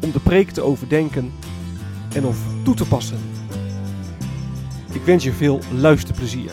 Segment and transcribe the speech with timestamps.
[0.00, 1.32] om de preek te overdenken
[2.14, 3.18] en of toe te passen.
[4.92, 6.50] Ik wens je veel luisterplezier.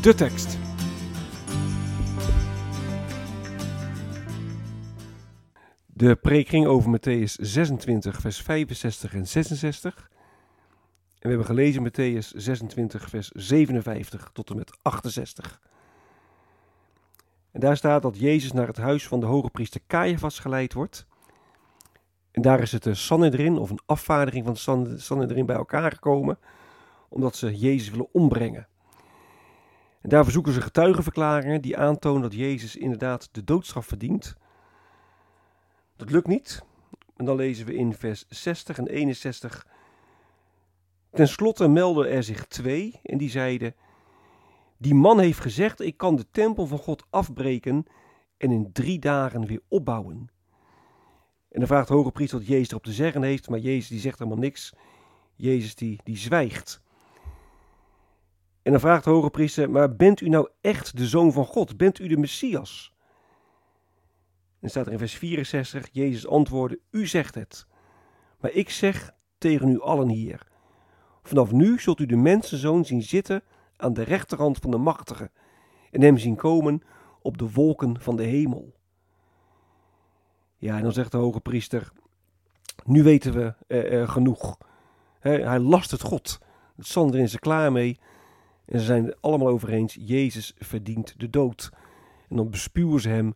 [0.00, 0.58] De tekst.
[5.86, 10.10] De preek ging over Matthäus 26, vers 65 en 66.
[11.18, 15.60] En we hebben gelezen Matthäus 26, vers 57 tot en met 68.
[17.58, 21.06] En daar staat dat Jezus naar het huis van de hoge priester Caiaphas geleid wordt.
[22.30, 26.38] En daar is het de Sanhedrin, of een afvaardiging van de Sanhedrin, bij elkaar gekomen,
[27.08, 28.68] omdat ze Jezus willen ombrengen.
[30.00, 34.36] En daar verzoeken ze getuigenverklaringen die aantonen dat Jezus inderdaad de doodstraf verdient.
[35.96, 36.64] Dat lukt niet.
[37.16, 39.66] En dan lezen we in vers 60 en 61.
[41.10, 43.74] Ten slotte melden er zich twee en die zeiden:
[44.78, 47.86] Die man heeft gezegd: Ik kan de tempel van God afbreken
[48.36, 50.28] en in drie dagen weer opbouwen.
[51.48, 54.00] En dan vraagt de hoge priester wat Jezus erop te zeggen heeft, maar Jezus die
[54.00, 54.74] zegt helemaal niks.
[55.34, 56.82] Jezus die, die zwijgt.
[58.62, 61.76] En dan vraagt de hoge priester, maar bent u nou echt de zoon van God?
[61.76, 62.94] Bent u de Messias?
[64.60, 67.66] En staat er in vers 64, Jezus antwoordde, u zegt het.
[68.40, 70.46] Maar ik zeg tegen u allen hier,
[71.22, 73.42] vanaf nu zult u de mensenzoon zien zitten
[73.78, 75.30] aan de rechterhand van de machtige
[75.90, 76.82] en hem zien komen
[77.22, 78.74] op de wolken van de hemel.
[80.56, 81.92] Ja, en dan zegt de hoge priester,
[82.84, 84.58] nu weten we eh, eh, genoeg.
[85.20, 86.38] hij last het God.
[86.76, 87.98] Het Sander is er klaar mee.
[88.64, 91.70] En ze zijn het allemaal over eens, Jezus verdient de dood.
[92.28, 93.34] En dan bespuwen ze hem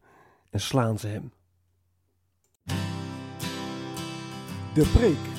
[0.50, 1.32] en slaan ze hem.
[4.74, 5.31] De preek.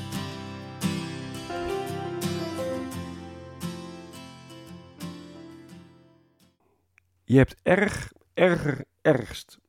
[7.24, 9.60] Je hebt erg, erger, ergst.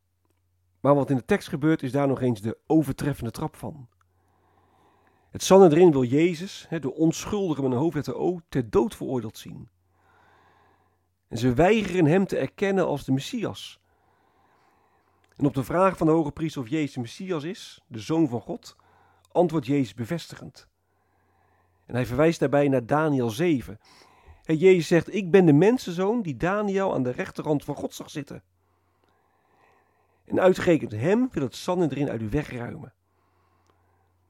[0.80, 3.88] Maar wat in de tekst gebeurt is daar nog eens de overtreffende trap van.
[5.30, 9.68] Het Sanhedrin wil Jezus, de onschuldige met een hoofdletter O, ter dood veroordeeld zien.
[11.28, 13.80] En ze weigeren hem te erkennen als de Messias.
[15.36, 18.28] En op de vraag van de hoge priester of Jezus de Messias is, de Zoon
[18.28, 18.76] van God,
[19.32, 20.68] antwoordt Jezus bevestigend.
[21.86, 23.78] En hij verwijst daarbij naar Daniel 7.
[24.44, 28.10] En Jezus zegt, ik ben de mensenzoon die Daniel aan de rechterhand van God zag
[28.10, 28.42] zitten.
[30.24, 32.94] En uitgerekend hem wil het Sanhedrin uit uw weg ruimen.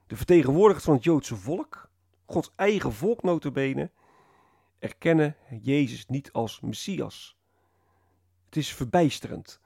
[0.07, 1.91] De vertegenwoordigers van het Joodse volk,
[2.25, 3.23] Gods eigen volk
[4.79, 7.37] erkennen Jezus niet als Messias.
[8.45, 9.61] Het is verbijsterend.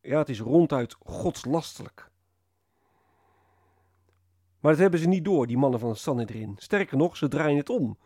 [0.00, 2.10] Ja, het is ronduit godslastelijk.
[4.60, 6.54] Maar dat hebben ze niet door, die mannen van het Sanhedrin.
[6.58, 7.98] Sterker nog, ze draaien het om.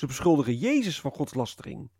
[0.00, 1.90] Ze beschuldigen Jezus van godslastering.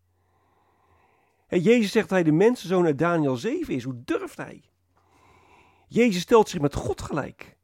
[1.46, 3.84] En Jezus zegt dat hij de mensenzoon uit Daniel 7 is.
[3.84, 4.64] Hoe durft hij?
[5.88, 7.56] Jezus stelt zich met God gelijk.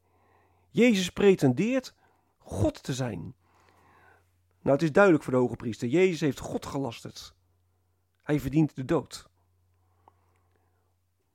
[0.69, 1.93] Jezus pretendeert
[2.37, 3.19] God te zijn.
[4.61, 5.87] Nou, het is duidelijk voor de hoge priester.
[5.87, 7.35] Jezus heeft God gelasterd.
[8.23, 9.29] Hij verdient de dood.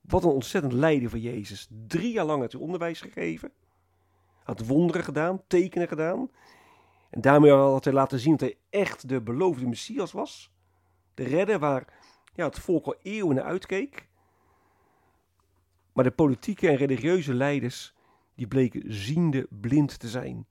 [0.01, 1.67] Wat een ontzettend lijden voor Jezus.
[1.87, 3.51] Drie jaar lang had hij onderwijs gegeven.
[4.43, 6.29] Had wonderen gedaan, tekenen gedaan.
[7.13, 10.51] En daarmee had hij laten zien dat hij echt de beloofde Messias was.
[11.13, 11.85] De redder waar
[12.33, 14.07] ja, het volk al eeuwen naar uitkeek.
[15.91, 17.93] Maar de politieke en religieuze leiders,
[18.35, 20.47] die bleken ziende blind te zijn.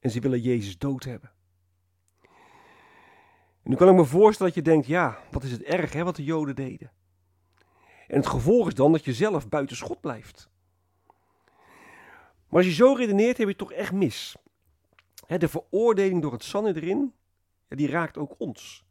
[0.00, 1.30] En ze willen Jezus dood hebben.
[3.62, 6.04] En nu kan ik me voorstellen dat je denkt, ja, wat is het erg hè,
[6.04, 6.92] wat de Joden deden.
[8.06, 10.50] En het gevolg is dan dat je zelf buiten schot blijft.
[12.48, 14.36] Maar als je zo redeneert, heb je het toch echt mis.
[15.26, 17.14] De veroordeling door het Sanhedrin,
[17.68, 18.84] die raakt ook ons.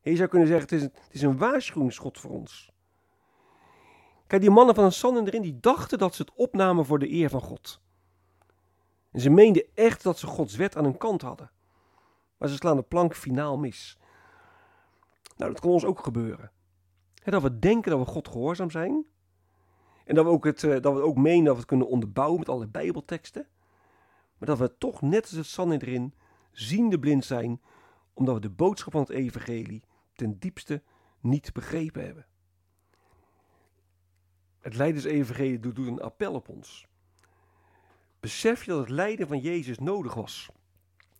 [0.00, 2.72] Je zou kunnen zeggen, het is een, het waarschuwingsschot voor ons.
[4.26, 7.30] Kijk, die mannen van een Sanhedrin, die dachten dat ze het opnamen voor de eer
[7.30, 7.80] van God.
[9.12, 11.50] En ze meenden echt dat ze Gods wet aan hun kant hadden.
[12.36, 13.98] Maar ze slaan de plank finaal mis.
[15.36, 16.50] Nou, dat kan ons ook gebeuren.
[17.24, 19.06] dat we denken dat we God gehoorzaam zijn.
[20.04, 22.38] En dat we ook, het, eh, dat we ook menen dat we het kunnen onderbouwen
[22.38, 23.46] met alle bijbelteksten.
[24.38, 26.14] Maar dat we toch net als het Sanhedrin
[26.52, 27.60] ziende blind zijn,
[28.14, 29.82] omdat we de boodschap van het evangelie
[30.14, 30.82] ten diepste
[31.20, 32.26] niet begrepen hebben.
[34.58, 36.86] Het Leidersevangelie doet een appel op ons.
[38.20, 40.48] Besef je dat het lijden van Jezus nodig was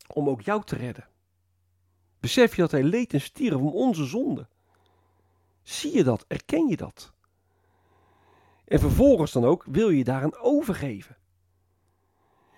[0.07, 1.09] om ook jou te redden?
[2.21, 4.49] Besef je dat hij leed en stierf om onze zonde?
[5.63, 6.25] Zie je dat?
[6.29, 7.13] Erken je dat?
[8.65, 11.17] En vervolgens dan ook wil je daaraan overgeven.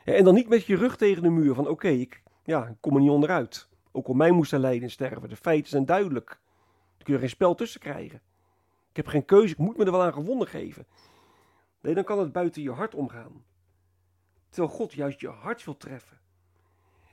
[0.04, 3.00] En dan niet met je rug tegen de muur van oké, ik, ja, kom er
[3.00, 3.68] niet onderuit.
[3.92, 5.28] Ook al mij moest hij lijden en sterven.
[5.28, 6.26] De feiten zijn duidelijk.
[6.26, 8.22] Daar kun je geen spel tussen krijgen.
[8.90, 10.86] Ik heb geen keuze, ik moet me er wel aan gewonnen geven.
[11.80, 13.44] Nee, dan kan het buiten je hart omgaan.
[14.48, 16.20] Terwijl God juist je hart wil treffen.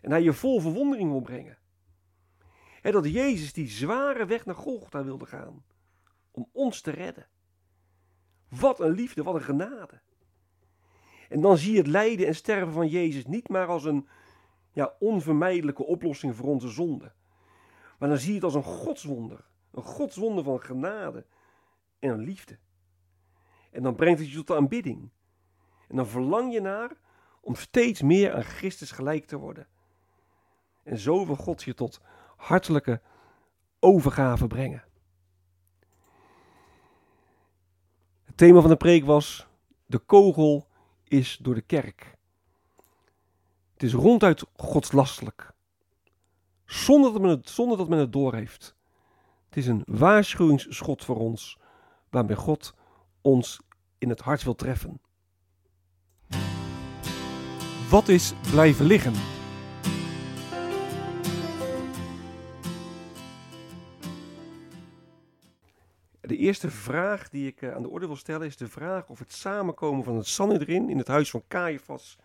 [0.01, 1.57] En hij je vol verwondering wil brengen.
[2.81, 5.63] En dat Jezus die zware weg naar Golgotha wilde gaan.
[6.31, 7.27] Om ons te redden.
[8.49, 10.01] Wat een liefde, wat een genade.
[11.29, 14.07] En dan zie je het lijden en sterven van Jezus niet maar als een
[14.71, 17.11] ja, onvermijdelijke oplossing voor onze zonde.
[17.99, 19.45] Maar dan zie je het als een godswonder.
[19.71, 21.25] Een godswonder van genade
[21.99, 22.57] en liefde.
[23.71, 25.09] En dan brengt het je tot de aanbidding.
[25.87, 26.91] En dan verlang je naar
[27.41, 29.67] om steeds meer aan Christus gelijk te worden.
[30.83, 32.01] En zo wil God je tot
[32.35, 33.01] hartelijke
[33.79, 34.83] overgave brengen.
[38.23, 39.47] Het thema van de preek was:
[39.85, 40.66] De kogel
[41.07, 42.15] is door de kerk.
[43.73, 45.51] Het is ronduit godslastelijk.
[46.65, 48.75] Zonder dat men het, zonder dat men het doorheeft.
[49.45, 51.57] Het is een waarschuwingsschot voor ons,
[52.09, 52.73] waarmee God
[53.21, 53.61] ons
[53.97, 55.01] in het hart wil treffen.
[57.89, 59.36] Wat is blijven liggen?
[66.47, 69.33] Eerste vraag die ik eh, aan de orde wil stellen is de vraag of het
[69.33, 72.17] samenkomen van het Sanhedrin in het huis van Caiaphas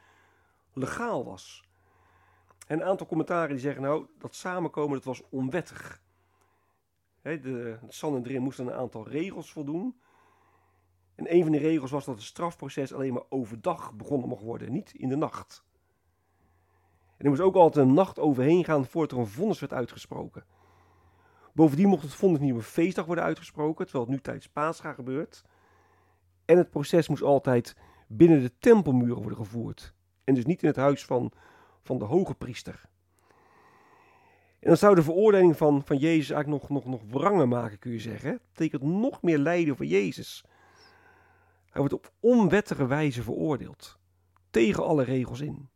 [0.73, 1.65] legaal was.
[2.67, 6.03] En een aantal commentaren die zeggen nou dat samenkomen dat was onwettig.
[7.21, 10.01] He, de, het moest aan een aantal regels voldoen.
[11.15, 14.73] En een van die regels was dat het strafproces alleen maar overdag begonnen mocht worden,
[14.73, 15.65] niet in de nacht.
[17.17, 20.45] En er moest ook altijd een nacht overheen gaan voordat er een vonnis werd uitgesproken.
[21.53, 24.93] Bovendien mocht het vonnis niet op een feestdag worden uitgesproken, terwijl het nu tijdens Pascha
[24.93, 25.45] gebeurt.
[26.45, 27.77] En het proces moest altijd
[28.07, 29.95] binnen de tempelmuren worden gevoerd.
[30.25, 31.33] En dus niet in het huis van,
[31.83, 32.91] van de hoge priester.
[34.59, 37.93] En dan zou de veroordeling van, van Jezus eigenlijk nog, nog, nog wranger maken, kun
[37.93, 38.31] je zeggen.
[38.31, 40.45] Het betekent nog meer lijden voor Jezus.
[41.71, 43.99] Hij wordt op onwettige wijze veroordeeld.
[44.51, 45.69] Tegen alle regels in.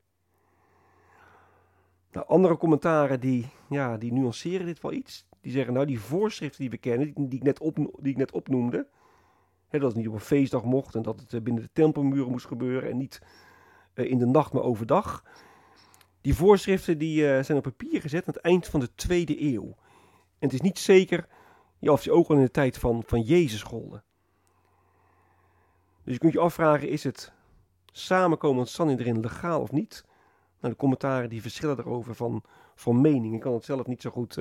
[2.10, 5.26] Nou, andere commentaren die, ja, die nuanceren dit wel iets.
[5.46, 8.32] Die zeggen, nou die voorschriften die we kennen, die, ik, net op, die ik net
[8.32, 8.86] opnoemde.
[9.68, 12.30] Hè, dat het niet op een feestdag mocht en dat het eh, binnen de tempelmuren
[12.30, 13.22] moest gebeuren en niet
[13.94, 15.24] uh, in de nacht, maar overdag.
[16.20, 19.66] Die voorschriften die, uh, zijn op papier gezet aan het eind van de tweede eeuw.
[20.38, 21.28] En het is niet zeker
[21.80, 24.04] of die ook al in de tijd van, van Jezus golden.
[26.04, 27.32] Dus je kunt je afvragen, is het
[27.92, 30.04] samenkomen van erin legaal of niet?
[30.60, 32.42] Nou, de commentaren die verschillen daarover van,
[32.74, 33.34] van mening.
[33.34, 34.38] Ik kan het zelf niet zo goed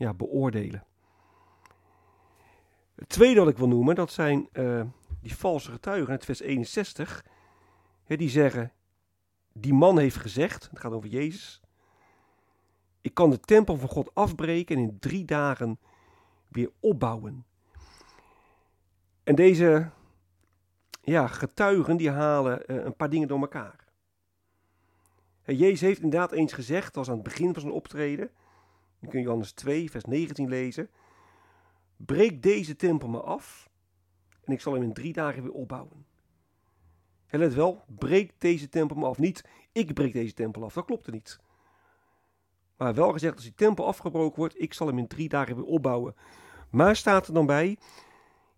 [0.00, 0.84] ja, beoordelen.
[2.94, 4.82] Het tweede wat ik wil noemen, dat zijn uh,
[5.20, 6.12] die valse getuigen.
[6.12, 7.24] Het vers 61,
[8.04, 8.72] hè, die zeggen,
[9.52, 11.60] die man heeft gezegd, het gaat over Jezus,
[13.00, 15.78] ik kan de tempel van God afbreken en in drie dagen
[16.48, 17.44] weer opbouwen.
[19.24, 19.90] En deze
[21.02, 23.88] ja, getuigen die halen uh, een paar dingen door elkaar.
[25.44, 28.30] Jezus heeft inderdaad eens gezegd, dat was aan het begin van zijn optreden,
[29.00, 30.90] je kun je Johannes 2, vers 19 lezen.
[31.96, 33.70] Breek deze tempel maar af
[34.44, 36.06] en ik zal hem in drie dagen weer opbouwen.
[37.26, 39.18] En let wel, breek deze tempel maar af.
[39.18, 41.40] Niet, ik breek deze tempel af, dat klopt er niet.
[42.76, 45.64] Maar wel gezegd, als die tempel afgebroken wordt, ik zal hem in drie dagen weer
[45.64, 46.14] opbouwen.
[46.70, 47.78] Maar staat er dan bij,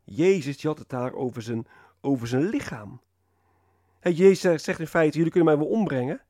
[0.04, 1.66] Jezus had het daar over zijn,
[2.00, 3.00] over zijn lichaam.
[4.00, 6.20] Hey, Jezus zegt in feite, jullie kunnen mij wel ombrengen,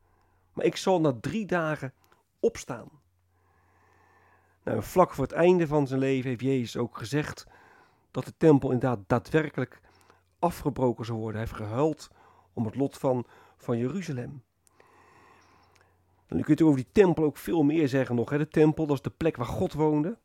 [0.52, 1.92] maar ik zal na drie dagen
[2.40, 3.01] opstaan.
[4.62, 7.47] Nou, vlak voor het einde van zijn leven heeft Jezus ook gezegd
[8.11, 9.81] dat de tempel inderdaad daadwerkelijk
[10.38, 11.40] afgebroken zou worden.
[11.40, 12.11] Hij heeft gehuild
[12.52, 13.26] om het lot van,
[13.57, 14.42] van Jeruzalem.
[16.26, 18.31] En nu kun over die tempel ook veel meer zeggen nog.
[18.31, 18.38] Hè.
[18.38, 20.19] De tempel, dat is de plek waar God woonde.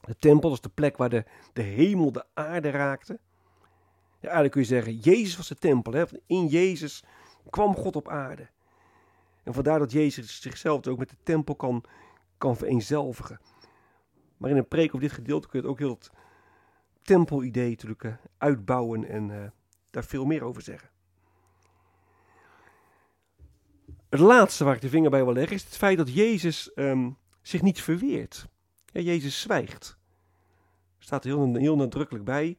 [0.00, 3.18] De tempel, dat is de plek waar de, de hemel de aarde raakte.
[4.20, 5.92] Ja, eigenlijk kun je zeggen, Jezus was de tempel.
[5.92, 6.04] Hè?
[6.26, 7.04] In Jezus
[7.50, 8.48] kwam God op aarde.
[9.42, 11.84] En vandaar dat Jezus zichzelf ook met de tempel kan,
[12.38, 13.40] kan vereenzelvigen.
[14.40, 16.10] Maar in een preek op dit gedeelte kun je het ook heel het
[17.02, 19.46] tempelidee natuurlijk uh, uitbouwen en uh,
[19.90, 20.88] daar veel meer over zeggen.
[24.08, 27.16] Het laatste waar ik de vinger bij wil leggen is het feit dat Jezus um,
[27.42, 28.46] zich niet verweert.
[28.86, 29.98] Ja, Jezus zwijgt.
[30.98, 32.58] Er staat heel, heel nadrukkelijk bij.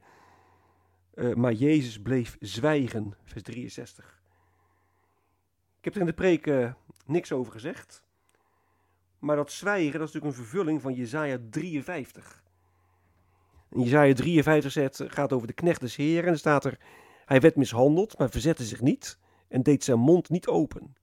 [1.13, 4.21] Uh, maar Jezus bleef zwijgen, vers 63.
[5.77, 6.73] Ik heb er in de preek
[7.05, 8.03] niks over gezegd.
[9.21, 12.43] Maar dat zwijgen, dat is natuurlijk een vervulling van Jezaja 53.
[13.69, 16.25] En Jezaja 53 zet, gaat over de knecht des Heren.
[16.25, 16.79] En er staat er,
[17.25, 20.95] hij werd mishandeld, maar verzette zich niet en deed zijn mond niet open.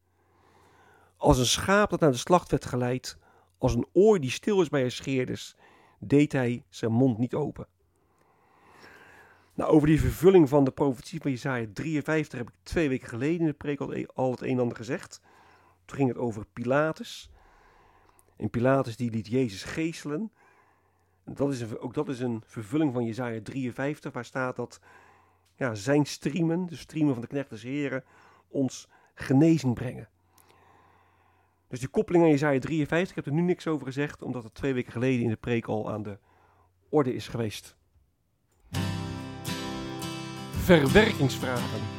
[1.16, 3.18] Als een schaap dat naar de slacht werd geleid,
[3.58, 5.56] als een oor die stil is bij haar scheerders,
[5.98, 7.66] deed hij zijn mond niet open.
[9.54, 13.40] Nou, over die vervulling van de profetie van Jesaja 53 heb ik twee weken geleden
[13.40, 15.20] in de preek al, al het een en ander gezegd.
[15.84, 17.30] Toen ging het over Pilatus.
[18.38, 20.33] En Pilatus die liet Jezus geeselen.
[21.25, 24.80] En dat is ook dat is een vervulling van Jesaja 53, waar staat dat
[25.57, 28.04] ja, zijn striemen, de striemen van de knecht des heren,
[28.49, 30.09] ons genezing brengen.
[31.68, 34.54] Dus die koppeling aan Jezaja 53, ik heb er nu niks over gezegd, omdat het
[34.54, 36.18] twee weken geleden in de preek al aan de
[36.88, 37.76] orde is geweest.
[40.50, 41.98] Verwerkingsvragen.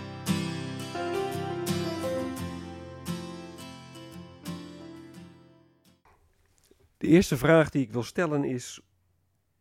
[6.99, 8.81] De eerste vraag die ik wil stellen is: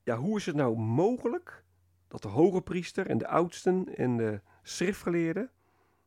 [0.02, 1.64] ja, hoe is het nou mogelijk
[2.08, 5.50] dat de hoge priester en de oudsten en de schriftgeleerden,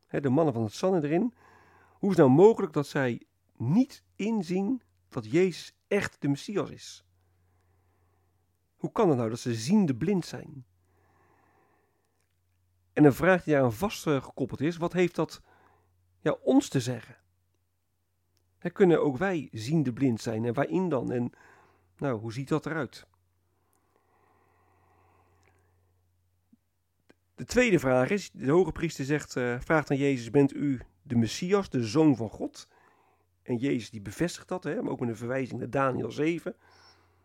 [0.10, 1.34] de mannen van het Sanhedrin,
[1.92, 7.06] hoe is het nou mogelijk dat zij niet inzien dat Jezus echt de Messias is?
[8.76, 10.66] Hoe kan het nou dat ze ziende blind zijn?
[12.94, 15.42] En een vraag die aan vast gekoppeld is: wat heeft dat
[16.20, 17.21] ja, ons te zeggen?
[18.62, 21.12] He, kunnen ook wij ziende blind zijn en waarin dan?
[21.12, 21.32] En
[21.98, 23.06] nou, hoe ziet dat eruit?
[27.36, 31.16] De tweede vraag is: de hoge priester zegt, uh, vraagt aan Jezus: Bent u de
[31.16, 32.68] Messias, de zoon van God?
[33.44, 36.56] En Jezus die bevestigt dat, hè, maar ook met een verwijzing naar Daniel 7,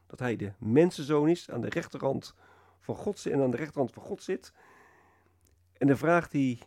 [0.07, 2.35] dat hij de mensenzoon is, aan de rechterhand
[2.81, 4.53] van God en aan de rechterhand van God zit.
[5.73, 6.59] En de vraag die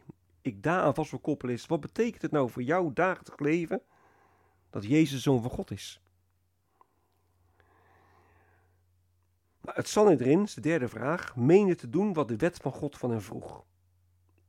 [0.42, 3.82] ik daaraan vast wil koppelen is: wat betekent het nou voor jouw dagelijks leven
[4.70, 6.02] dat Jezus zoon van God is?
[9.62, 13.10] Nou, het Sanhedrin, de derde vraag, meende te doen wat de wet van God van
[13.12, 13.64] hen vroeg.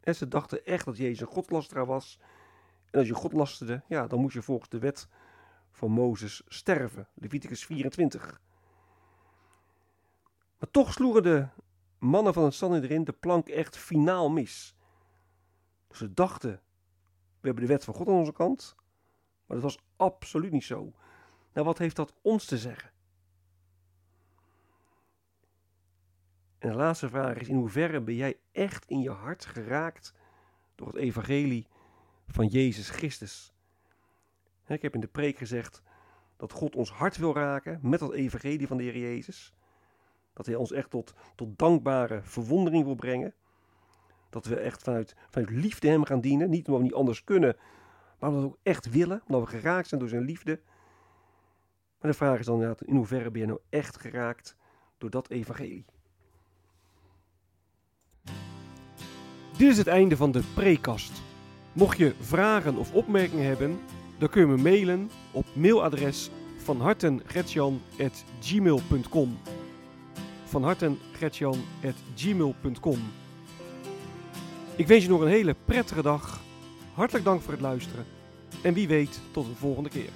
[0.00, 2.18] En ze dachten echt dat Jezus een godlasteraar was.
[2.90, 5.08] En als je God lasterde, ja, dan moest je volgens de wet
[5.70, 7.08] van Mozes sterven.
[7.14, 8.40] Leviticus 24.
[10.58, 11.48] Maar toch sloegen de
[11.98, 14.74] mannen van het Sanhedrin de plank echt finaal mis.
[15.90, 16.50] Ze dachten,
[17.40, 18.76] we hebben de wet van God aan onze kant.
[19.50, 20.92] Maar dat was absoluut niet zo.
[21.52, 22.90] Nou, wat heeft dat ons te zeggen?
[26.58, 30.14] En de laatste vraag is: in hoeverre ben jij echt in je hart geraakt
[30.74, 31.66] door het evangelie
[32.26, 33.52] van Jezus Christus?
[34.66, 35.82] Ik heb in de preek gezegd
[36.36, 39.54] dat God ons hart wil raken met dat evangelie van de Heer Jezus.
[40.32, 43.34] Dat Hij ons echt tot, tot dankbare verwondering wil brengen.
[44.28, 46.50] Dat we echt vanuit, vanuit liefde Hem gaan dienen.
[46.50, 47.56] Niet omdat we niet anders kunnen,
[48.20, 49.22] maar omdat we ook echt willen.
[49.26, 50.60] Omdat we geraakt zijn door Zijn liefde.
[52.00, 54.56] Maar de vraag is dan in hoeverre ben je nou echt geraakt
[54.98, 55.84] door dat evangelie?
[59.56, 61.22] Dit is het einde van de prekast.
[61.72, 63.78] Mocht je vragen of opmerkingen hebben,
[64.18, 69.38] dan kun je me mailen op mailadres van hartengretjan.gmail.com
[74.76, 76.40] Ik wens je nog een hele prettige dag.
[77.00, 78.04] Hartelijk dank voor het luisteren.
[78.62, 80.10] En wie weet tot een volgende keer.